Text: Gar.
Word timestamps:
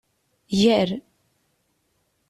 Gar. 0.61 0.91